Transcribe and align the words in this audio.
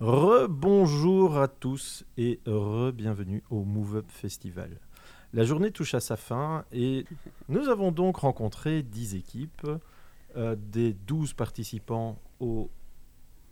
Rebonjour 0.00 1.38
à 1.38 1.48
tous 1.48 2.04
et 2.16 2.40
re-bienvenue 2.46 3.42
au 3.50 3.64
Move 3.64 3.96
Up 3.96 4.06
Festival. 4.08 4.80
La 5.32 5.44
journée 5.44 5.70
touche 5.70 5.94
à 5.94 6.00
sa 6.00 6.16
fin 6.16 6.64
et 6.72 7.04
nous 7.48 7.68
avons 7.68 7.92
donc 7.92 8.16
rencontré 8.16 8.82
10 8.82 9.14
équipes, 9.14 9.68
euh, 10.36 10.56
des 10.56 10.92
12 10.92 11.34
participants 11.34 12.18
au 12.40 12.70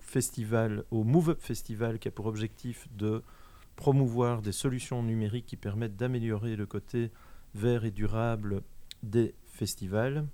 festival, 0.01 0.85
au 0.91 1.05
Move 1.05 1.31
Up 1.31 1.41
Festival 1.41 1.99
qui 1.99 2.09
a 2.09 2.11
pour 2.11 2.27
objectif 2.27 2.89
de 2.97 3.23
promouvoir 3.77 4.43
des 4.43 4.53
solutions 4.53 5.03
numériques 5.03 5.47
qui 5.47 5.57
permettent 5.57 5.97
d'améliorer 5.97 6.57
le 6.57 6.67
côté 6.67 7.11
vert 7.55 7.85
et 7.85 7.91
durable 7.91 8.63
des 9.03 9.35
festivals. 9.59 10.27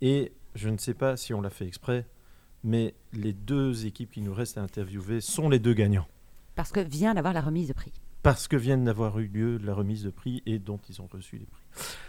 Et 0.00 0.32
je 0.54 0.68
ne 0.68 0.78
sais 0.78 0.94
pas 0.94 1.16
si 1.16 1.34
on 1.34 1.40
l'a 1.40 1.50
fait 1.50 1.66
exprès, 1.66 2.06
mais 2.62 2.94
les 3.12 3.32
deux 3.32 3.86
équipes 3.86 4.12
qui 4.12 4.20
nous 4.20 4.34
restent 4.34 4.58
à 4.58 4.62
interviewer 4.62 5.20
sont 5.20 5.48
les 5.48 5.58
deux 5.58 5.74
gagnants. 5.74 6.06
Parce 6.54 6.72
que 6.72 6.80
vient 6.80 7.14
d'avoir 7.14 7.32
la 7.32 7.40
remise 7.40 7.68
de 7.68 7.72
prix. 7.72 7.92
Parce 8.22 8.48
que 8.48 8.56
viennent 8.56 8.84
d'avoir 8.84 9.18
eu 9.18 9.28
lieu 9.28 9.56
la 9.56 9.72
remise 9.72 10.04
de 10.04 10.10
prix 10.10 10.42
et 10.44 10.58
dont 10.58 10.78
ils 10.90 11.00
ont 11.00 11.08
reçu 11.10 11.38
les 11.38 11.46
prix. 11.46 11.62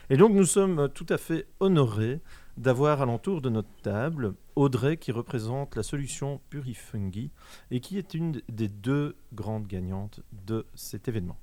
Et 0.10 0.18
donc 0.18 0.34
nous 0.34 0.46
sommes 0.46 0.90
tout 0.94 1.06
à 1.08 1.18
fait 1.18 1.48
honorés 1.62 2.20
d'avoir 2.58 3.02
à 3.02 3.06
l'entour 3.06 3.42
de 3.42 3.50
notre 3.50 3.72
table 3.82 4.34
Audrey 4.58 4.98
qui 4.98 5.14
représente 5.14 5.78
la 5.78 5.84
solution 5.84 6.42
Purifungi 6.50 7.32
et 7.70 7.80
qui 7.80 7.98
est 7.98 8.14
une 8.14 8.42
des 8.50 8.68
deux 8.68 9.16
grandes 9.34 9.68
gagnantes 9.68 10.20
de 10.46 10.66
cet 10.76 11.08
événement. 11.08 11.38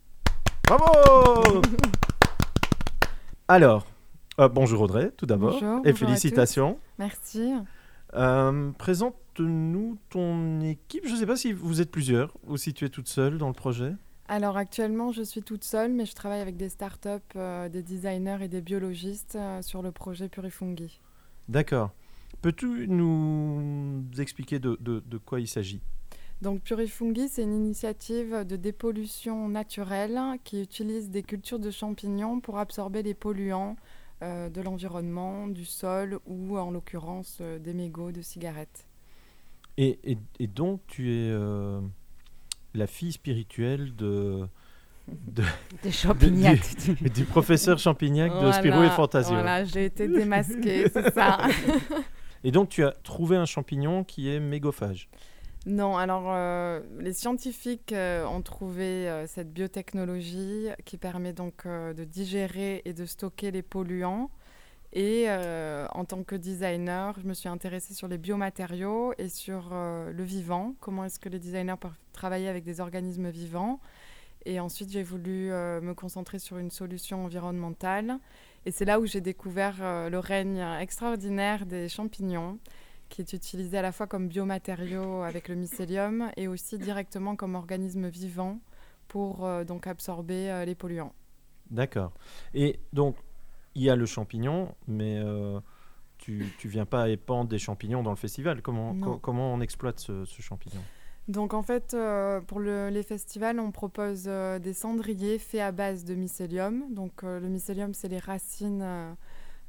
Bravo 0.64 1.62
Alors, 3.48 3.86
euh, 4.38 4.48
bonjour 4.48 4.82
Audrey 4.82 5.10
tout 5.16 5.26
d'abord 5.26 5.52
Bonjour, 5.60 5.78
et 5.84 5.92
bonjour 5.92 5.98
félicitations. 6.08 6.78
Merci. 6.98 7.52
Euh, 8.14 8.70
Présente-nous 8.78 9.98
ton 10.10 10.60
équipe. 10.60 11.06
Je 11.06 11.12
ne 11.12 11.16
sais 11.16 11.26
pas 11.26 11.36
si 11.36 11.52
vous 11.52 11.80
êtes 11.80 11.90
plusieurs 11.90 12.36
ou 12.46 12.56
si 12.56 12.72
tu 12.72 12.84
es 12.84 12.88
toute 12.88 13.08
seule 13.08 13.38
dans 13.38 13.48
le 13.48 13.54
projet. 13.54 13.94
Alors 14.28 14.56
actuellement, 14.56 15.10
je 15.12 15.22
suis 15.22 15.42
toute 15.42 15.64
seule, 15.64 15.92
mais 15.92 16.04
je 16.04 16.14
travaille 16.14 16.40
avec 16.40 16.56
des 16.56 16.68
startups, 16.68 17.08
euh, 17.36 17.68
des 17.68 17.82
designers 17.82 18.38
et 18.42 18.48
des 18.48 18.60
biologistes 18.60 19.38
sur 19.62 19.82
le 19.82 19.90
projet 19.92 20.28
Purifungi. 20.28 21.00
D'accord. 21.48 21.90
Peux-tu 22.42 22.86
nous 22.88 24.04
expliquer 24.18 24.58
de, 24.58 24.76
de- 24.80 25.02
de 25.04 25.18
quoi 25.18 25.40
il 25.40 25.48
s'agit? 25.48 25.80
Donc 26.42 26.60
Purifungi, 26.60 27.28
c'est 27.28 27.42
une 27.42 27.54
initiative 27.54 28.44
de 28.46 28.54
dépollution 28.56 29.48
naturelle 29.48 30.20
qui 30.44 30.62
utilise 30.62 31.10
des 31.10 31.22
cultures 31.24 31.58
de 31.58 31.70
champignons 31.70 32.38
pour 32.40 32.58
absorber 32.58 33.02
les 33.02 33.14
polluants 33.14 33.76
euh, 34.22 34.48
de 34.50 34.60
l'environnement, 34.60 35.46
du 35.48 35.64
sol 35.64 36.18
ou 36.26 36.58
en 36.58 36.70
l'occurrence 36.70 37.38
euh, 37.40 37.58
des 37.58 37.74
mégots 37.74 38.12
de 38.12 38.22
cigarettes. 38.22 38.86
et, 39.76 39.98
et- 40.04 40.18
et 40.40 40.46
donc, 40.46 40.80
tu 40.88 41.10
es 41.12 41.30
euh, 41.30 41.80
la 42.74 42.86
fille 42.86 43.12
spirituelle 43.12 43.94
de, 43.96 44.46
de- 45.08 45.42
Des 45.82 45.92
champignons. 45.92 46.56
du, 47.00 47.10
du 47.10 47.24
professeur 47.24 47.78
Champignac 47.78 48.30
de 48.32 48.36
Voilà, 48.38 48.52
Spirou 48.52 48.82
et 48.82 48.90
Fantasio. 48.90 49.34
Voilà, 49.34 49.64
j'ai 49.64 49.84
été 49.86 50.08
démasquée, 50.08 50.88
c'est 50.92 51.12
ça. 51.14 51.38
Et 52.44 52.52
donc, 52.52 52.68
tu 52.68 52.84
as 52.84 52.92
trouvé 52.92 53.36
un 53.36 53.46
champignon 53.46 54.04
qui 54.04 54.28
est 54.28 54.38
mégophage. 54.38 55.08
Non, 55.68 55.98
alors 55.98 56.28
euh, 56.28 56.80
les 56.98 57.12
scientifiques 57.12 57.92
euh, 57.92 58.24
ont 58.24 58.40
trouvé 58.40 59.06
euh, 59.06 59.26
cette 59.26 59.52
biotechnologie 59.52 60.68
qui 60.86 60.96
permet 60.96 61.34
donc 61.34 61.66
de 61.66 62.04
digérer 62.04 62.80
et 62.86 62.94
de 62.94 63.04
stocker 63.04 63.50
les 63.50 63.60
polluants. 63.60 64.30
Et 64.94 65.26
en 65.28 66.06
tant 66.06 66.22
que 66.22 66.34
designer, 66.34 67.14
je 67.20 67.26
me 67.28 67.34
suis 67.34 67.50
intéressée 67.50 67.92
sur 67.92 68.08
les 68.08 68.16
biomatériaux 68.16 69.12
et 69.18 69.28
sur 69.28 69.68
le 69.74 70.22
vivant. 70.22 70.74
Comment 70.80 71.04
est-ce 71.04 71.18
que 71.20 71.28
les 71.28 71.38
designers 71.38 71.76
peuvent 71.78 71.98
travailler 72.14 72.48
avec 72.48 72.64
des 72.64 72.80
organismes 72.80 73.28
vivants? 73.28 73.80
Et 74.46 74.60
ensuite, 74.60 74.90
j'ai 74.90 75.02
voulu 75.02 75.50
me 75.50 75.92
concentrer 75.92 76.38
sur 76.38 76.56
une 76.56 76.70
solution 76.70 77.26
environnementale. 77.26 78.18
Et 78.64 78.70
c'est 78.70 78.86
là 78.86 78.98
où 78.98 79.04
j'ai 79.04 79.20
découvert 79.20 79.76
le 80.08 80.18
règne 80.18 80.64
extraordinaire 80.80 81.66
des 81.66 81.90
champignons 81.90 82.58
qui 83.08 83.20
est 83.22 83.32
utilisé 83.32 83.78
à 83.78 83.82
la 83.82 83.92
fois 83.92 84.06
comme 84.06 84.28
biomatériau 84.28 85.22
avec 85.22 85.48
le 85.48 85.54
mycélium 85.54 86.30
et 86.36 86.48
aussi 86.48 86.78
directement 86.78 87.36
comme 87.36 87.54
organisme 87.54 88.08
vivant 88.08 88.58
pour 89.08 89.44
euh, 89.46 89.64
donc 89.64 89.86
absorber 89.86 90.50
euh, 90.50 90.64
les 90.64 90.74
polluants. 90.74 91.12
D'accord. 91.70 92.12
Et 92.54 92.80
donc, 92.92 93.16
il 93.74 93.82
y 93.82 93.90
a 93.90 93.96
le 93.96 94.06
champignon, 94.06 94.74
mais 94.86 95.18
euh, 95.18 95.60
tu 96.18 96.40
ne 96.64 96.70
viens 96.70 96.86
pas 96.86 97.08
épandre 97.08 97.48
des 97.48 97.58
champignons 97.58 98.02
dans 98.02 98.10
le 98.10 98.16
festival. 98.16 98.62
Comment, 98.62 98.94
co- 98.94 99.18
comment 99.18 99.54
on 99.54 99.60
exploite 99.60 100.00
ce, 100.00 100.24
ce 100.24 100.42
champignon? 100.42 100.82
Donc 101.28 101.52
en 101.52 101.62
fait, 101.62 101.92
euh, 101.92 102.40
pour 102.40 102.58
le- 102.58 102.88
les 102.88 103.02
festivals, 103.02 103.60
on 103.60 103.70
propose 103.70 104.24
des 104.24 104.72
cendriers 104.72 105.38
faits 105.38 105.60
à 105.60 105.72
base 105.72 106.04
de 106.04 106.14
mycélium. 106.14 106.84
Donc 106.94 107.22
le 107.22 107.48
mycélium, 107.48 107.92
c'est 107.92 108.08
les 108.08 108.18
racines 108.18 108.82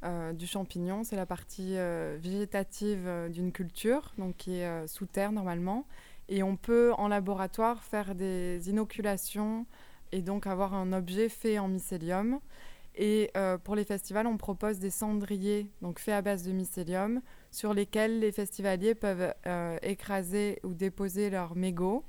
euh, 0.02 0.32
du 0.32 0.46
champignon, 0.46 1.04
c'est 1.04 1.16
la 1.16 1.26
partie 1.26 1.76
euh, 1.76 2.16
végétative 2.20 3.04
euh, 3.06 3.28
d'une 3.28 3.52
culture, 3.52 4.14
donc 4.16 4.36
qui 4.36 4.54
est 4.54 4.86
sous 4.86 5.06
terre 5.06 5.32
normalement. 5.32 5.86
Et 6.28 6.42
on 6.42 6.56
peut 6.56 6.92
en 6.96 7.08
laboratoire 7.08 7.82
faire 7.82 8.14
des 8.14 8.70
inoculations 8.70 9.66
et 10.12 10.22
donc 10.22 10.46
avoir 10.46 10.74
un 10.74 10.92
objet 10.92 11.28
fait 11.28 11.58
en 11.58 11.68
mycélium. 11.68 12.40
Et 12.96 13.32
pour 13.64 13.76
les 13.76 13.84
festivals, 13.84 14.26
on 14.26 14.36
propose 14.36 14.78
des 14.78 14.90
cendriers 14.90 15.70
donc 15.80 15.98
faits 15.98 16.14
à 16.14 16.22
base 16.22 16.44
de 16.44 16.52
mycélium 16.52 17.20
sur 17.50 17.72
lesquels 17.72 18.20
les 18.20 18.30
festivaliers 18.30 18.94
peuvent 18.94 19.32
écraser 19.82 20.60
ou 20.62 20.74
déposer 20.74 21.30
leurs 21.30 21.56
mégots. 21.56 22.04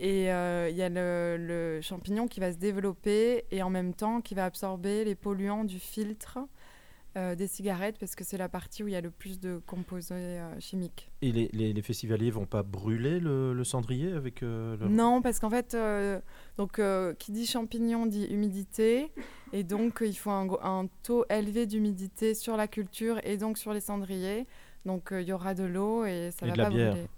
Et 0.00 0.24
il 0.24 0.76
y 0.76 0.82
a 0.82 0.88
le 0.88 1.80
champignon 1.80 2.26
qui 2.26 2.40
va 2.40 2.52
se 2.52 2.58
développer 2.58 3.44
et 3.52 3.62
en 3.62 3.70
même 3.70 3.94
temps 3.94 4.20
qui 4.20 4.34
va 4.34 4.46
absorber 4.46 5.04
les 5.04 5.14
polluants 5.14 5.64
du 5.64 5.78
filtre 5.78 6.38
euh, 7.16 7.34
des 7.34 7.46
cigarettes 7.46 7.96
parce 7.98 8.14
que 8.14 8.24
c'est 8.24 8.36
la 8.38 8.48
partie 8.48 8.82
où 8.82 8.88
il 8.88 8.92
y 8.92 8.96
a 8.96 9.00
le 9.00 9.10
plus 9.10 9.38
de 9.40 9.60
composés 9.66 10.14
euh, 10.14 10.58
chimiques. 10.60 11.10
Et 11.22 11.30
les, 11.32 11.48
les, 11.52 11.72
les 11.72 11.82
festivaliers 11.82 12.30
vont 12.30 12.46
pas 12.46 12.62
brûler 12.62 13.20
le, 13.20 13.52
le 13.54 13.64
cendrier 13.64 14.12
avec 14.12 14.42
euh, 14.42 14.76
leur- 14.76 14.88
Non, 14.90 15.22
parce 15.22 15.38
qu'en 15.38 15.50
fait, 15.50 15.74
euh, 15.74 16.20
donc, 16.58 16.80
qui 17.18 17.32
dit 17.32 17.46
champignon 17.46 18.06
dit 18.06 18.24
humidité. 18.26 19.12
Et 19.52 19.62
donc, 19.62 20.02
il 20.04 20.14
faut 20.14 20.30
un, 20.30 20.88
taux 21.02 21.24
élevé 21.30 21.66
d'humidité 21.66 22.34
sur 22.34 22.56
la 22.56 22.66
culture 22.68 23.20
et 23.24 23.36
donc 23.36 23.58
sur 23.58 23.72
les 23.72 23.80
cendriers. 23.80 24.46
Donc, 24.84 25.08
il 25.12 25.22
y 25.22 25.32
aura 25.32 25.54
de 25.54 25.64
l'eau 25.64 26.04
et 26.04 26.30
ça 26.32 26.46
Et 26.46 26.48
va 26.50 26.54
de 26.54 26.58
la 26.58 26.64
pas 26.64 26.70
bière. 26.70 26.90
brûler. 26.92 27.08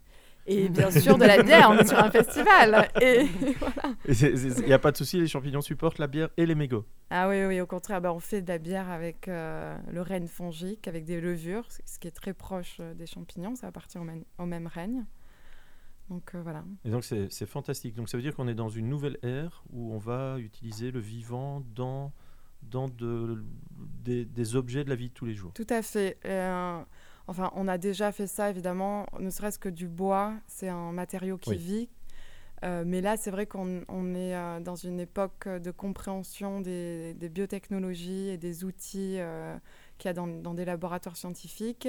Et 0.47 0.69
bien 0.69 0.91
sûr, 0.91 1.19
de 1.19 1.25
la 1.25 1.43
bière, 1.43 1.71
on 1.71 1.79
est 1.79 1.87
sur 1.87 1.99
un 1.99 2.11
festival. 2.11 2.89
Et 3.01 3.25
voilà. 3.59 3.97
Il 4.09 4.67
n'y 4.67 4.73
a 4.73 4.79
pas 4.79 4.93
de 4.93 4.97
souci, 4.97 5.19
les 5.19 5.27
champignons 5.27 5.61
supportent 5.61 5.99
la 5.99 6.07
bière 6.07 6.29
et 6.37 6.47
les 6.47 6.55
mégots. 6.55 6.85
Ah 7.11 7.29
oui, 7.29 7.45
oui, 7.45 7.61
au 7.61 7.67
contraire, 7.67 8.01
bah, 8.01 8.13
on 8.13 8.21
fait 8.21 8.43
de 8.43 8.49
la 8.49 8.59
bière 8.59 8.89
avec 8.91 9.29
euh, 9.29 9.77
le 9.91 10.03
règne 10.03 10.29
fongique, 10.29 10.87
avec 10.89 11.05
des 11.05 11.21
levures, 11.21 11.67
ce 11.85 11.99
qui 11.99 12.09
est 12.09 12.13
très 12.13 12.33
proche 12.33 12.77
euh, 12.81 12.95
des 12.95 13.07
champignons. 13.07 13.55
Ça 13.57 13.67
appartient 13.67 13.99
au 13.99 14.05
même, 14.05 14.25
au 14.39 14.47
même 14.47 14.67
règne. 14.67 15.05
Donc 16.09 16.35
euh, 16.35 16.43
voilà. 16.43 16.65
Et 16.85 16.91
donc 16.91 17.05
c'est 17.05 17.33
c'est 17.33 17.47
fantastique. 17.47 17.95
Donc 17.95 18.09
ça 18.09 18.17
veut 18.17 18.23
dire 18.23 18.35
qu'on 18.35 18.49
est 18.49 18.55
dans 18.55 18.69
une 18.69 18.89
nouvelle 18.89 19.19
ère 19.23 19.65
où 19.73 19.93
on 19.93 19.99
va 19.99 20.39
utiliser 20.39 20.91
le 20.91 21.01
vivant 21.01 21.63
dans, 21.75 22.13
dans 22.63 22.89
de, 22.89 23.45
des, 24.05 24.25
des 24.25 24.57
objets 24.57 24.85
de 24.85 24.89
la 24.89 24.97
vie 24.97 25.09
de 25.09 25.15
tous 25.15 25.27
les 25.27 25.35
jours. 25.35 25.53
Tout 25.55 25.67
à 25.69 25.83
fait. 25.83 26.19
Euh, 26.25 26.81
enfin, 27.27 27.51
on 27.55 27.69
a 27.69 27.79
déjà 27.79 28.13
fait 28.13 28.27
ça, 28.27 28.51
évidemment, 28.51 29.07
ne 29.19 29.31
serait-ce 29.31 29.59
que 29.59 29.69
du 29.69 29.89
bois, 29.89 30.35
c'est 30.47 30.69
un 30.69 30.93
matériau 30.93 31.39
qui 31.39 31.51
Oui. 31.51 31.57
vit. 31.57 31.89
Euh, 32.65 32.85
mais 32.87 33.03
là, 33.03 33.17
c'est 33.19 33.31
vrai 33.31 33.47
qu'on 33.47 33.83
on 33.89 34.15
est 34.15 34.35
euh, 34.35 34.61
dans 34.61 34.77
une 34.77 34.99
époque 34.99 35.47
de 35.47 35.71
compréhension 35.71 36.61
des, 36.63 37.13
des 37.15 37.29
biotechnologies 37.29 38.29
et 38.31 38.39
des 38.39 38.65
outils 38.65 39.17
euh, 39.19 39.55
qu'il 39.99 40.09
y 40.09 40.11
a 40.11 40.15
dans, 40.15 40.27
dans 40.27 40.55
des 40.55 40.65
laboratoires 40.65 41.17
scientifiques. 41.17 41.89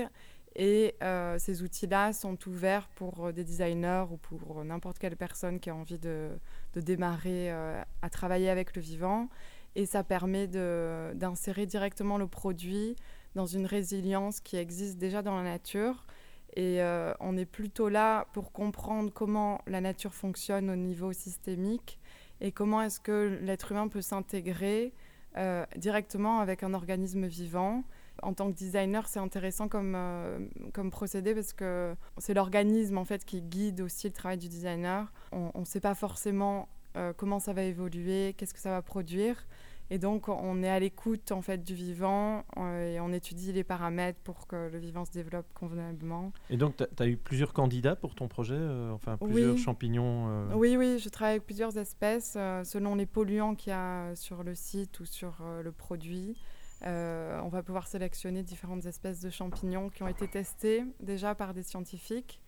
Et 0.59 0.95
ces 1.37 1.61
outils-là 1.61 2.13
sont 2.13 2.35
ouverts 2.47 2.87
pour 2.95 3.31
des 3.31 3.43
designers 3.43 4.05
ou 4.09 4.17
pour 4.17 4.65
n'importe 4.65 4.97
quelle 4.97 5.15
personne 5.15 5.59
qui 5.59 5.69
a 5.69 5.75
envie 5.75 5.99
de, 5.99 6.29
de 6.73 6.81
démarrer 6.81 7.51
à 7.51 8.09
travailler 8.09 8.49
avec 8.49 8.75
le 8.75 8.81
vivant. 8.81 9.29
Et 9.75 9.85
ça 9.85 10.03
permet 10.03 10.47
d'insérer 10.47 11.67
directement 11.67 12.17
le 12.17 12.25
produit 12.25 12.95
dans 13.37 13.45
une 13.45 13.67
résilience 13.67 14.39
qui 14.39 14.57
existe 14.57 14.97
déjà 14.97 15.21
dans 15.21 15.37
la 15.37 15.43
nature. 15.43 16.07
Et 16.55 16.81
euh, 16.81 17.13
on 17.19 17.37
est 17.37 17.45
plutôt 17.45 17.87
là 17.87 18.25
pour 18.33 18.51
comprendre 18.51 19.11
comment 19.13 19.61
la 19.67 19.79
nature 19.79 20.13
fonctionne 20.13 20.71
au 20.71 20.75
niveau 20.75 21.13
systémique 21.13 21.99
et 22.41 22.51
comment 22.51 22.81
est-ce 22.81 22.99
que 22.99 23.39
l'être 23.43 23.71
humain 23.71 23.87
peut 23.89 24.01
s'intégrer 24.01 24.91
euh, 25.37 25.65
directement 25.75 26.39
avec 26.39 26.63
un 26.63 26.73
organisme 26.73 27.27
vivant. 27.27 27.83
En 28.23 28.33
tant 28.33 28.51
que 28.51 28.57
designer, 28.57 29.07
c'est 29.07 29.19
intéressant 29.19 29.67
comme, 29.67 29.93
euh, 29.95 30.39
comme 30.73 30.89
procédé 30.89 31.35
parce 31.35 31.53
que 31.53 31.95
c'est 32.17 32.33
l'organisme 32.33 32.97
en 32.97 33.05
fait 33.05 33.23
qui 33.23 33.43
guide 33.43 33.81
aussi 33.81 34.07
le 34.07 34.13
travail 34.13 34.39
du 34.39 34.49
designer. 34.49 35.13
On 35.31 35.51
ne 35.59 35.65
sait 35.65 35.79
pas 35.79 35.93
forcément 35.93 36.67
euh, 36.95 37.13
comment 37.15 37.39
ça 37.39 37.53
va 37.53 37.61
évoluer, 37.63 38.33
qu'est-ce 38.35 38.55
que 38.55 38.59
ça 38.59 38.71
va 38.71 38.81
produire. 38.81 39.45
Et 39.89 39.99
donc, 39.99 40.27
on 40.27 40.63
est 40.63 40.69
à 40.69 40.79
l'écoute 40.79 41.31
en 41.31 41.41
fait 41.41 41.63
du 41.63 41.73
vivant 41.73 42.43
euh, 42.57 42.95
et 42.95 42.99
on 42.99 43.13
étudie 43.13 43.53
les 43.53 43.63
paramètres 43.63 44.19
pour 44.23 44.45
que 44.47 44.69
le 44.69 44.77
vivant 44.77 45.05
se 45.05 45.11
développe 45.11 45.45
convenablement. 45.53 46.33
Et 46.49 46.57
donc, 46.57 46.75
tu 46.77 47.03
as 47.03 47.07
eu 47.07 47.15
plusieurs 47.15 47.53
candidats 47.53 47.95
pour 47.95 48.13
ton 48.13 48.27
projet 48.27 48.55
euh, 48.57 48.91
Enfin, 48.91 49.15
plusieurs 49.17 49.55
Oui. 49.55 49.61
champignons 49.61 50.27
euh, 50.27 50.53
Oui, 50.55 50.75
oui, 50.75 50.99
je 50.99 51.07
travaille 51.07 51.35
avec 51.35 51.45
plusieurs 51.45 51.77
espèces 51.77 52.33
selon 52.63 52.95
les 52.95 53.05
polluants 53.05 53.55
qu'il 53.55 53.69
y 53.69 53.75
a 53.75 54.13
sur 54.15 54.43
le 54.43 54.55
site 54.55 54.99
ou 54.99 55.05
sur 55.05 55.41
le 55.63 55.71
produit. 55.71 56.35
on 56.83 57.49
va 57.49 57.63
pouvoir 57.63 57.87
sélectionner 57.87 58.43
différentes 58.43 58.85
espèces 58.85 59.21
de 59.21 59.29
champignons 59.29 59.89
qui 59.89 60.03
ont 60.03 60.07
été 60.07 60.27
testées 60.27 60.83
déjà 60.99 61.33
par 61.33 61.53
des 61.53 61.63
scientifiques. 61.63 62.41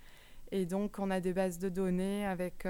Et 0.52 0.66
donc, 0.66 0.98
on 1.00 1.12
a 1.12 1.20
des 1.20 1.32
bases 1.34 1.60
de 1.60 1.70
données 1.70 2.26
avec 2.26 2.66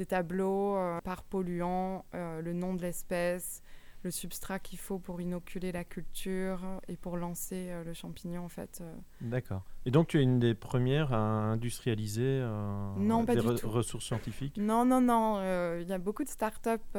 des 0.00 0.06
tableaux 0.06 0.76
euh, 0.76 0.98
par 1.04 1.22
polluant, 1.22 2.06
euh, 2.14 2.40
le 2.40 2.54
nom 2.54 2.72
de 2.72 2.80
l'espèce, 2.80 3.62
le 4.02 4.10
substrat 4.10 4.58
qu'il 4.58 4.78
faut 4.78 4.98
pour 4.98 5.20
inoculer 5.20 5.72
la 5.72 5.84
culture 5.84 6.58
et 6.88 6.96
pour 6.96 7.18
lancer 7.18 7.66
euh, 7.68 7.84
le 7.84 7.92
champignon, 7.92 8.42
en 8.46 8.48
fait. 8.48 8.78
euh. 8.80 8.94
D'accord. 9.20 9.62
Et 9.84 9.90
donc, 9.90 10.08
tu 10.08 10.18
es 10.18 10.22
une 10.22 10.38
des 10.38 10.54
premières 10.54 11.12
à 11.12 11.18
industrialiser 11.18 12.22
euh, 12.24 12.94
Non, 12.96 13.24
des 13.24 13.34
du 13.36 13.40
re- 13.46 13.60
tout. 13.60 13.68
ressources 13.68 14.06
scientifiques? 14.06 14.56
Non, 14.56 14.86
non, 14.86 15.02
non. 15.02 15.42
Il 15.78 15.86
y 15.86 15.92
a 15.92 15.98
beaucoup 15.98 16.24
de 16.24 16.30
startups. 16.30 16.96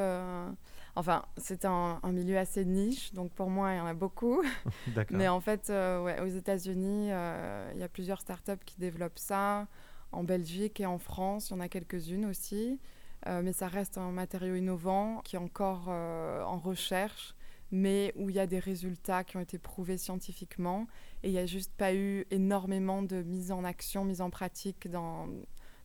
Enfin, 0.95 1.25
c'est 1.37 1.65
un, 1.65 1.99
un 2.03 2.11
milieu 2.11 2.37
assez 2.37 2.65
niche, 2.65 3.13
donc 3.13 3.31
pour 3.31 3.49
moi, 3.49 3.73
il 3.73 3.77
y 3.77 3.79
en 3.79 3.85
a 3.87 3.93
beaucoup. 3.95 4.43
D'accord. 4.95 5.17
Mais 5.17 5.27
en 5.27 5.39
fait, 5.41 5.69
ouais, 5.69 6.19
aux 6.21 6.27
États-Unis, 6.27 7.05
il 7.07 7.79
y 7.79 7.83
a 7.83 7.89
plusieurs 7.91 8.21
startups 8.21 8.63
qui 8.63 8.77
développent 8.79 9.17
ça. 9.17 9.67
En 10.11 10.23
Belgique 10.23 10.79
et 10.79 10.85
en 10.85 10.97
France, 10.97 11.49
il 11.49 11.53
y 11.53 11.57
en 11.57 11.59
a 11.59 11.69
quelques-unes 11.69 12.25
aussi. 12.25 12.79
Euh, 13.27 13.41
mais 13.43 13.53
ça 13.53 13.67
reste 13.67 13.97
un 13.97 14.11
matériau 14.11 14.55
innovant 14.55 15.21
qui 15.23 15.35
est 15.35 15.39
encore 15.39 15.85
euh, 15.89 16.41
en 16.43 16.57
recherche, 16.57 17.35
mais 17.71 18.13
où 18.15 18.29
il 18.31 18.35
y 18.35 18.39
a 18.39 18.47
des 18.47 18.57
résultats 18.59 19.23
qui 19.23 19.37
ont 19.37 19.41
été 19.41 19.59
prouvés 19.59 19.97
scientifiquement. 19.97 20.87
Et 21.21 21.29
il 21.29 21.33
n'y 21.33 21.37
a 21.37 21.45
juste 21.45 21.71
pas 21.77 21.93
eu 21.93 22.25
énormément 22.31 23.03
de 23.03 23.21
mise 23.21 23.51
en 23.51 23.63
action, 23.63 24.05
mise 24.05 24.21
en 24.21 24.31
pratique 24.31 24.89
dans, 24.89 25.27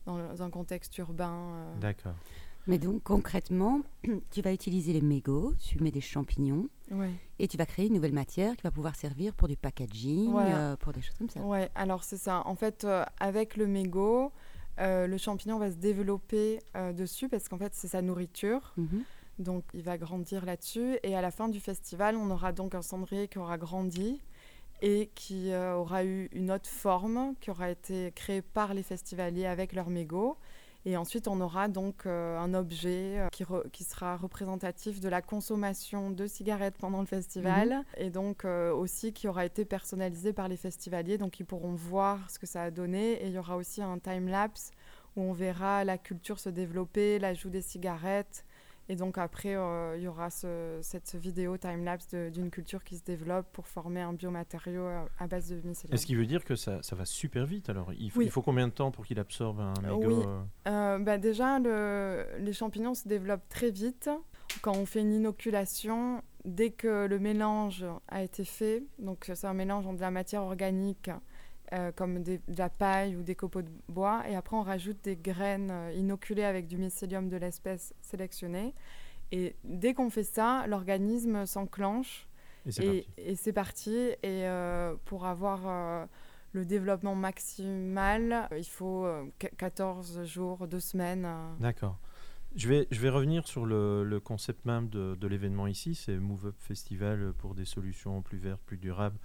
dans 0.07 0.41
un 0.41 0.49
contexte 0.49 0.97
urbain. 0.97 1.51
euh. 1.53 1.79
D'accord. 1.79 2.15
Mais 2.65 2.79
donc 2.79 3.03
concrètement, 3.03 3.81
tu 4.31 4.41
vas 4.41 4.51
utiliser 4.51 4.91
les 4.91 5.01
mégots, 5.01 5.53
tu 5.59 5.81
mets 5.81 5.91
des 5.91 6.01
champignons 6.01 6.67
Ouais. 6.91 7.11
et 7.39 7.47
tu 7.47 7.57
vas 7.57 7.65
créer 7.65 7.87
une 7.87 7.93
nouvelle 7.93 8.13
matière 8.13 8.55
qui 8.55 8.63
va 8.63 8.71
pouvoir 8.71 8.95
servir 8.95 9.33
pour 9.33 9.47
du 9.47 9.57
packaging, 9.57 10.33
euh, 10.35 10.75
pour 10.77 10.93
des 10.93 11.01
choses 11.01 11.17
comme 11.17 11.29
ça. 11.29 11.41
Ouais, 11.41 11.69
alors 11.75 12.03
c'est 12.03 12.17
ça. 12.17 12.43
En 12.45 12.55
fait, 12.55 12.85
euh, 12.85 13.03
avec 13.19 13.57
le 13.57 13.67
mégot, 13.67 14.31
euh, 14.79 15.07
le 15.07 15.17
champignon 15.17 15.57
va 15.57 15.71
se 15.71 15.75
développer 15.75 16.59
dessus 16.95 17.29
parce 17.29 17.49
qu'en 17.49 17.57
fait, 17.57 17.73
c'est 17.73 17.87
sa 17.87 18.01
nourriture. 18.01 18.73
Mhm. 18.77 19.03
Donc, 19.39 19.63
il 19.73 19.83
va 19.83 19.97
grandir 19.97 20.45
là-dessus. 20.45 20.97
Et 21.03 21.15
à 21.15 21.21
la 21.21 21.29
fin 21.31 21.47
du 21.47 21.59
festival, 21.59 22.15
on 22.15 22.31
aura 22.31 22.51
donc 22.51 22.73
un 22.73 22.81
cendrier 22.81 23.27
qui 23.27 23.37
aura 23.37 23.57
grandi 23.57 24.21
et 24.81 25.09
qui 25.13 25.51
aura 25.53 26.05
eu 26.05 26.29
une 26.31 26.51
autre 26.51 26.69
forme 26.69 27.33
qui 27.41 27.51
aura 27.51 27.69
été 27.69 28.11
créée 28.15 28.41
par 28.41 28.73
les 28.73 28.83
festivaliers 28.83 29.45
avec 29.45 29.73
leur 29.73 29.89
mégot. 29.89 30.37
Et 30.85 30.95
ensuite, 30.95 31.27
on 31.27 31.41
aura 31.41 31.67
donc 31.67 32.05
euh, 32.05 32.37
un 32.39 32.53
objet 32.53 33.19
euh, 33.19 33.27
qui, 33.29 33.43
re- 33.43 33.69
qui 33.71 33.83
sera 33.83 34.15
représentatif 34.15 35.01
de 35.01 35.09
la 35.09 35.21
consommation 35.21 36.11
de 36.11 36.27
cigarettes 36.27 36.77
pendant 36.77 37.01
le 37.01 37.05
festival 37.05 37.83
et 37.97 38.09
donc 38.09 38.45
euh, 38.45 38.73
aussi 38.73 39.11
qui 39.11 39.27
aura 39.27 39.45
été 39.45 39.65
personnalisé 39.65 40.31
par 40.31 40.47
les 40.47 40.55
festivaliers. 40.55 41.17
Donc, 41.17 41.39
ils 41.41 41.45
pourront 41.45 41.73
voir 41.73 42.29
ce 42.29 42.39
que 42.39 42.45
ça 42.47 42.63
a 42.63 42.71
donné. 42.71 43.21
Et 43.23 43.27
il 43.27 43.33
y 43.33 43.37
aura 43.37 43.57
aussi 43.57 43.81
un 43.81 43.99
time-lapse 43.99 44.71
où 45.17 45.21
on 45.21 45.33
verra 45.33 45.83
la 45.83 45.97
culture 45.97 46.39
se 46.39 46.49
développer, 46.49 47.19
l'ajout 47.19 47.49
des 47.49 47.61
cigarettes. 47.61 48.45
Et 48.89 48.95
donc 48.95 49.17
après, 49.17 49.55
euh, 49.55 49.95
il 49.97 50.03
y 50.03 50.07
aura 50.07 50.29
ce- 50.29 50.79
cette 50.81 51.15
vidéo 51.15 51.57
time-lapse 51.57 52.13
d'une 52.13 52.49
culture 52.49 52.83
qui 52.85 52.95
se 52.97 53.03
développe 53.03 53.45
pour 53.51 53.67
former 53.67 54.01
un 54.01 54.13
biomatériau 54.13 54.81
euh, 54.81 55.05
à 55.19 55.27
base 55.27 55.49
de 55.49 55.55
mycélium. 55.67 55.93
Est-ce 55.93 56.05
qui 56.05 56.15
veut 56.15 56.25
dire 56.25 56.45
que 56.45 56.55
ça, 56.55 56.81
ça 56.81 56.95
va 56.95 57.03
super 57.03 57.45
vite 57.45 57.69
alors? 57.69 57.91
Il, 57.99 58.11
faut- 58.11 58.19
Oui. 58.19 58.25
il 58.25 58.31
faut 58.31 58.41
combien 58.41 58.67
de 58.67 58.73
temps 58.73 58.91
pour 58.91 59.05
qu'il 59.05 59.19
absorbe 59.19 59.59
un 59.59 59.73
Euh, 59.83 59.97
mégot 59.97 60.19
oui. 60.21 60.25
bah 61.03 61.17
déjà, 61.17 61.59
le- 61.59 62.25
les 62.39 62.53
champignons 62.53 62.93
se 62.93 63.07
développent 63.07 63.47
très 63.49 63.71
vite. 63.71 64.09
Quand 64.61 64.75
on 64.77 64.85
fait 64.85 65.01
une 65.01 65.11
inoculation, 65.13 66.21
dès 66.45 66.69
que 66.71 67.07
le 67.07 67.19
mélange 67.19 67.85
a 68.07 68.23
été 68.23 68.45
fait, 68.45 68.83
donc 68.99 69.29
c'est 69.33 69.45
un 69.47 69.53
mélange 69.53 69.85
entre 69.85 69.97
de 69.97 70.01
la 70.01 70.11
matière 70.11 70.43
organique 70.43 71.11
euh, 71.73 71.91
comme 71.91 72.23
des- 72.23 72.37
de 72.47 72.57
la 72.57 72.69
paille 72.69 73.15
ou 73.15 73.23
des 73.23 73.35
copeaux 73.35 73.61
de 73.61 73.69
bois, 73.89 74.23
et 74.29 74.35
après 74.35 74.55
on 74.55 74.61
rajoute 74.63 74.97
des 75.03 75.15
graines 75.17 75.69
euh, 75.71 75.91
inoculées 75.95 76.43
avec 76.43 76.67
du 76.67 76.77
mycélium 76.77 77.29
de 77.29 77.37
l'espèce 77.37 77.93
sélectionnée. 78.01 78.73
Et 79.31 79.55
dès 79.63 79.93
qu'on 79.93 80.09
fait 80.09 80.23
ça, 80.23 80.65
l'organisme 80.67 81.45
s'enclenche 81.45 82.27
Et 82.65 82.71
c'est 82.71 82.83
parti. 82.85 83.07
et 83.17 83.35
c'est 83.35 83.53
parti. 83.53 83.91
Et 84.23 84.47
euh, 84.47 84.95
pour 85.05 85.25
avoir 85.25 85.61
euh, 85.67 86.05
le 86.53 86.63
développement 86.65 87.13
maximal, 87.15 88.47
il 88.57 88.63
faut 88.63 89.05
euh, 89.05 89.25
qu- 89.39 89.49
14 89.57 90.23
jours, 90.23 90.67
2 90.67 90.79
semaines. 90.79 91.27
D'accord. 91.59 91.97
Je 92.55 92.69
vais, 92.69 92.87
je 92.89 92.99
vais 93.01 93.09
revenir 93.09 93.45
sur 93.47 93.65
le, 93.65 94.03
le 94.03 94.19
concept 94.19 94.65
même 94.65 94.87
de, 94.89 95.15
de 95.15 95.27
l'événement 95.27 95.67
ici, 95.67 95.93
c'est 95.93 96.15
Move 96.17 96.47
Up 96.47 96.55
Festival 96.59 97.33
pour 97.37 97.53
des 97.53 97.65
solutions 97.65 98.21
plus 98.21 98.37
vertes, 98.37 98.61
plus 98.65 98.77
durables, 98.77 99.17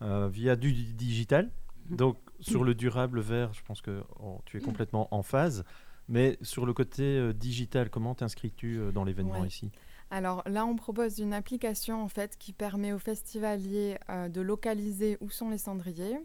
euh, 0.00 0.28
via 0.32 0.56
du 0.56 0.72
di- 0.72 0.94
digital. 0.94 1.50
Donc 1.90 2.18
sur 2.40 2.64
le 2.64 2.74
durable 2.74 3.20
vert, 3.20 3.52
je 3.52 3.62
pense 3.62 3.80
que 3.80 4.02
oh, 4.20 4.40
tu 4.44 4.56
es 4.56 4.60
complètement 4.60 5.08
en 5.14 5.22
phase. 5.22 5.64
Mais 6.08 6.36
sur 6.42 6.66
le 6.66 6.74
côté 6.74 7.02
euh, 7.02 7.32
digital, 7.32 7.88
comment 7.88 8.14
t'inscris-tu 8.14 8.78
euh, 8.78 8.92
dans 8.92 9.04
l'événement 9.04 9.40
Ouais. 9.40 9.48
ici? 9.48 9.70
Alors 10.10 10.42
là, 10.46 10.66
on 10.66 10.76
propose 10.76 11.20
une 11.20 11.32
application 11.32 12.02
en 12.02 12.08
fait 12.08 12.36
qui 12.36 12.52
permet 12.52 12.92
aux 12.92 12.98
festivaliers 12.98 13.96
euh, 14.10 14.28
de 14.28 14.40
localiser 14.40 15.16
où 15.20 15.30
sont 15.30 15.48
les 15.48 15.58
cendriers. 15.58 16.18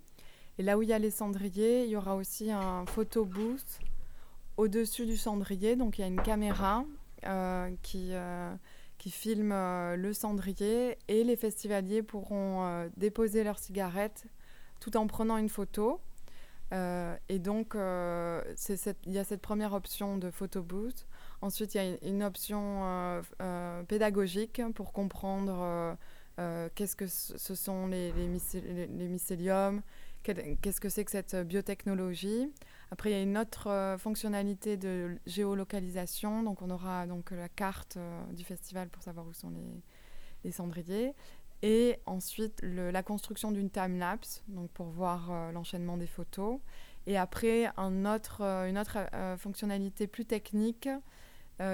Et 0.58 0.64
là 0.64 0.78
où 0.78 0.82
il 0.82 0.90
y 0.90 0.94
a 0.94 1.00
les 1.00 1.12
cendriers, 1.12 1.86
il 1.86 1.92
y 1.92 1.96
aura 1.96 2.16
aussi 2.16 2.52
un 2.52 2.86
photo 2.88 3.24
booth 3.24 3.80
au-dessus 4.58 5.06
du 5.06 5.16
cendrier. 5.16 5.76
Donc 5.76 5.98
il 5.98 6.02
y 6.02 6.04
a 6.04 6.08
une 6.08 6.22
caméra 6.22 6.84
qui, 7.84 8.12
qui 8.98 9.12
filme 9.12 9.50
le 9.50 10.12
cendrier 10.14 10.98
et 11.08 11.24
les 11.24 11.36
festivaliers 11.36 12.02
pourront 12.02 12.90
déposer 12.98 13.44
leurs 13.44 13.60
cigarettes 13.60 14.26
tout 14.80 14.96
en 14.98 15.08
prenant 15.08 15.38
une 15.38 15.50
photo. 15.50 16.00
Euh, 16.74 17.16
et 17.30 17.40
donc, 17.40 17.76
euh, 17.76 18.44
il 19.06 19.14
y 19.14 19.20
a 19.20 19.24
cette 19.24 19.42
première 19.42 19.74
option 19.74 20.18
de 20.18 20.30
photo 20.32 20.62
booth. 20.62 21.08
Ensuite, 21.42 21.76
il 21.76 21.78
y 21.78 21.82
a 21.82 22.08
une- 22.08 22.24
option 22.24 22.82
euh, 23.42 23.84
pédagogique 23.84 24.62
pour 24.76 24.92
comprendre 24.92 25.96
qu'est-ce 26.76 26.96
que 26.96 27.08
ce 27.08 27.56
sont 27.56 27.88
les, 27.88 28.12
les, 28.12 28.28
mycé- 28.28 28.62
les- 28.62 28.88
les 28.88 29.08
mycéliums, 29.08 29.82
qu'est-ce 30.24 30.82
que 30.82 30.90
c'est 30.90 31.06
que 31.06 31.12
cette 31.12 31.36
biotechnologie. 31.36 32.52
Après, 32.92 33.12
il 33.12 33.14
y 33.14 33.20
a 33.20 33.22
une 33.22 33.38
autre 33.38 33.96
fonctionnalité 34.00 34.76
de 34.78 35.18
géolocalisation. 35.26 36.44
Donc, 36.44 36.62
on 36.62 36.70
aura 36.70 37.06
donc 37.08 37.32
la 37.32 37.50
carte 37.50 37.98
du 38.34 38.44
festival 38.44 38.90
pour 38.90 39.04
savoir 39.04 39.26
où 39.26 39.34
sont 39.34 39.54
les 40.44 40.52
cendriers. 40.52 41.14
Et 41.64 41.98
ensuite, 42.06 42.60
le- 42.62 42.92
la 42.92 43.04
construction 43.04 43.52
d'une 43.52 43.70
time-lapse, 43.70 44.44
donc 44.48 44.70
pour 44.72 44.88
voir 44.88 45.32
euh, 45.32 45.52
l'enchaînement 45.52 45.98
des 45.98 46.06
photos. 46.08 46.60
Et 47.08 47.18
après, 47.18 47.72
un 47.78 48.06
autre, 48.06 48.42
euh, 48.42 48.70
une 48.70 48.78
autre 48.78 48.98
euh, 49.14 49.38
fonctionnalité 49.38 50.08
plus 50.08 50.26
technique 50.26 50.90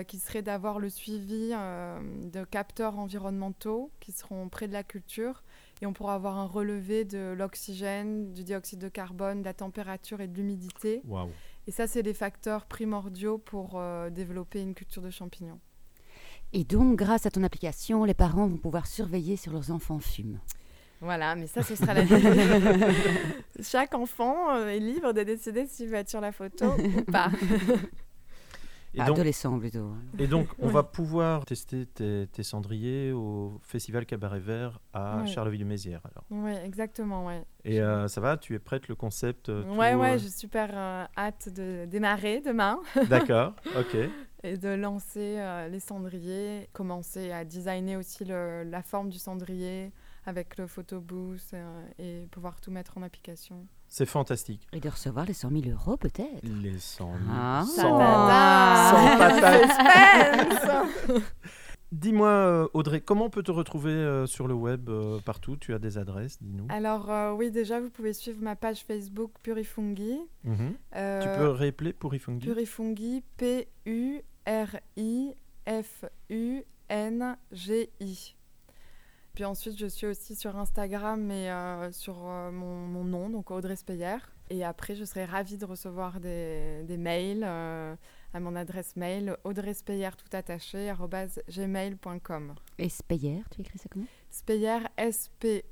qui 0.08 0.18
serait 0.18 0.42
d'avoir 0.42 0.80
le 0.80 0.88
suivi 0.90 1.50
de 1.50 2.44
capteurs 2.46 2.98
environnementaux 3.00 3.92
qui 4.00 4.14
seront 4.14 4.48
près 4.48 4.70
de 4.70 4.72
la 4.72 4.82
culture. 4.82 5.44
Et 5.82 5.86
on 5.86 5.92
pourra 5.92 6.16
avoir 6.16 6.38
un 6.38 6.46
relevé 6.46 7.04
de 7.04 7.34
l'oxygène, 7.38 8.32
du 8.32 8.46
dioxyde 8.46 8.80
de 8.80 8.88
carbone, 8.88 9.42
de 9.42 9.46
la 9.46 9.54
température 9.54 10.22
et 10.22 10.30
de 10.30 10.38
l'humidité. 10.38 11.02
Et 11.68 11.72
ça, 11.72 11.86
c'est 11.86 12.02
des 12.02 12.14
facteurs 12.14 12.66
primordiaux 12.66 13.38
pour 13.38 13.78
développer 14.12 14.62
une 14.62 14.74
culture 14.74 15.02
de 15.02 15.10
champignons. 15.10 15.60
Et 16.54 16.64
donc, 16.64 16.98
grâce 16.98 17.26
à 17.26 17.32
ton 17.32 17.44
application, 17.44 18.04
les 18.06 18.14
parents 18.14 18.48
vont 18.48 18.58
pouvoir 18.58 18.86
surveiller 18.86 19.38
sur 19.38 19.52
leurs 19.52 19.72
enfants 19.72 20.00
fument. 20.00 20.40
Voilà, 21.02 21.36
mais 21.36 21.48
ça, 21.48 21.64
ce 21.64 21.76
sera 21.76 21.94
la 21.94 22.04
Chaque 23.62 23.94
enfant 23.96 24.56
euh, 24.56 24.68
est 24.68 24.80
libre 24.80 25.12
de 25.14 25.24
décider 25.24 25.66
s'il 25.66 25.90
veut 25.90 25.96
être 25.96 26.10
sur 26.10 26.22
la 26.22 26.32
photo 26.32 26.66
ou 26.78 27.02
pas. 27.12 27.30
Et 28.94 29.00
donc, 29.00 29.10
Adolescent 29.10 29.58
plutôt. 29.60 29.92
et 30.20 30.28
donc, 30.28 30.48
on 30.60 30.68
va 30.68 30.84
pouvoir 30.84 31.46
tester 31.46 31.88
tes, 31.88 32.28
tes 32.32 32.44
cendriers 32.44 33.12
au 33.12 33.60
Festival 33.64 34.06
Cabaret 34.06 34.40
Vert 34.40 34.80
à 34.94 35.18
Ouais. 35.18 35.28
Charleville-Mézières. 35.28 36.02
Alors. 36.06 36.24
Oui, 36.30 36.52
exactement, 36.64 37.26
ouais. 37.26 37.42
Et 37.66 37.82
euh, 37.82 38.08
ça 38.08 38.22
va, 38.22 38.38
tu 38.38 38.54
es 38.54 38.60
prête, 38.60 38.88
le 38.88 38.96
concept 38.96 39.50
euh, 39.50 39.64
tout, 39.64 39.70
Ouais, 39.72 39.96
ouais, 39.96 40.12
euh, 40.14 40.18
j'ai 40.20 40.30
super 40.30 40.70
euh, 40.72 41.06
hâte 41.18 41.50
de 41.50 41.86
démarrer 41.86 42.42
demain 42.42 42.80
D'accord, 43.10 43.54
ok. 43.76 43.98
Et 44.44 44.58
de 44.58 44.70
lancer 44.70 45.36
euh, 45.40 45.68
les 45.70 45.80
cendriers, 45.80 46.68
commencer 46.74 47.32
à 47.32 47.46
designer 47.46 47.98
aussi 47.98 48.26
le- 48.26 48.64
la 48.64 48.82
forme 48.82 49.10
du 49.10 49.18
cendrier 49.20 49.92
avec 50.26 50.58
le 50.58 50.68
photo 50.68 51.00
booth 51.02 51.52
euh, 51.54 51.84
et 52.00 52.28
pouvoir 52.32 52.60
tout 52.62 52.72
mettre 52.72 52.98
en 52.98 53.04
application. 53.04 53.66
C'est 53.88 54.06
fantastique. 54.06 54.68
Et 54.74 54.80
de 54.80 54.90
recevoir 54.90 55.26
les 55.26 55.34
100 55.34 55.50
000 55.50 55.64
euros 55.72 55.98
peut-être. 55.98 56.44
Les 56.44 56.80
100 56.80 57.06
000. 57.06 57.18
Ah. 57.30 57.64
Sans- 57.76 57.98
Ta-ta-ta 57.98 58.90
sans 58.90 59.18
patate. 60.52 60.52
Suspense 60.52 61.22
Dis-moi, 61.92 62.28
euh, 62.28 62.68
Audrey, 62.74 63.02
comment 63.02 63.26
on 63.26 63.30
peut 63.30 63.44
te 63.44 63.52
retrouver 63.52 63.92
euh, 63.92 64.26
sur 64.26 64.48
le 64.48 64.56
web 64.56 64.90
euh, 64.90 65.20
partout? 65.20 65.58
Tu 65.58 65.76
as 65.76 65.80
des 65.80 66.00
adresses, 66.00 66.42
dis-nous. 66.42 66.66
Alors 66.70 67.12
euh, 67.12 67.34
oui, 67.34 67.52
déjà, 67.52 67.80
vous 67.80 67.92
pouvez 67.92 68.14
suivre 68.14 68.42
ma 68.42 68.56
page 68.56 68.84
Facebook 68.84 69.32
Purifungi. 69.44 70.18
Mhm. 70.44 70.72
Tu 70.74 70.78
Euh, 70.96 71.38
peux 71.38 71.50
réappeler 71.52 71.94
pour 71.94 72.16
Ifungi 72.16 72.48
Purifungi, 72.48 73.24
P-U-R-I-F-U-N-G-I. 74.46 75.36
Puis 79.34 79.46
ensuite, 79.46 79.78
je 79.80 79.88
suis 79.88 80.06
aussi 80.06 80.36
sur 80.36 80.56
Instagram 80.56 81.32
et 81.32 81.50
euh, 81.50 81.92
sur 81.92 82.28
euh, 82.28 82.52
mon, 82.52 82.88
mon 82.88 83.04
nom, 83.04 83.30
donc 83.30 83.50
Audrey 83.50 83.76
Speyer. 83.76 84.18
Et 84.50 84.64
après, 84.64 84.96
je 84.96 85.04
serais 85.06 85.26
ravie 85.26 85.58
de 85.58 85.66
recevoir 85.66 86.20
des, 86.20 86.84
des 86.84 86.98
mails 86.98 87.44
euh, 87.44 87.96
à 88.34 88.40
mon 88.40 88.56
adresse 88.56 88.96
mail 88.96 89.36
audreyspeyer 89.44 90.10
tout 90.12 90.28
attaché 90.36 90.94
gmail.com. 91.50 92.54
Et 92.78 92.90
Speyer, 92.90 93.42
tu 93.50 93.62
écris 93.62 93.80
ça 93.80 93.90
comment? 93.90 94.06
Speyer, 94.30 94.80
S-P-E-Y-E-R. 94.98 95.64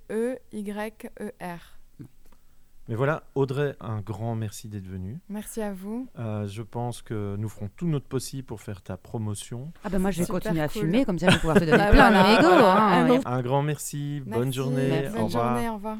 Mais 2.91 2.98
voilà, 2.98 3.24
Audrey, 3.36 3.74
un 3.79 4.01
grand 4.01 4.36
merci 4.36 4.67
d'être 4.67 4.86
venue. 4.86 5.17
Merci 5.29 5.62
à 5.62 5.71
vous. 5.71 6.10
Euh, 6.19 6.45
je 6.45 6.62
pense 6.62 7.01
que 7.01 7.38
nous 7.39 7.48
ferons 7.48 7.69
tout 7.77 7.88
notre 7.88 8.05
possible 8.05 8.43
pour 8.43 8.60
faire 8.60 8.81
ta 8.81 8.98
promotion. 8.98 9.71
Ah 9.86 9.89
ben 9.89 9.98
moi 9.98 10.12
je 10.12 10.17
vais 10.19 10.25
Super 10.25 10.41
continuer 10.41 10.62
à 10.62 10.67
fumer, 10.67 11.05
comme 11.05 11.17
ça 11.17 11.27
je 11.29 11.36
vais 11.36 11.39
pouvoir 11.39 11.55
te 11.57 11.63
donner 11.63 11.77
Bah 11.77 11.89
plein 11.89 12.12
mégots. 12.12 12.50
voilà. 12.50 13.05
hein. 13.15 13.19
Un 13.24 13.41
grand 13.41 13.62
merci, 13.63 14.19
bonne 14.25 14.43
Merci. 14.43 14.51
journée, 14.57 15.07
Bonne 15.10 15.21
au 15.21 15.25
revoir. 15.27 15.55
journée, 15.55 15.69
au 15.69 15.75
revoir. 15.75 15.98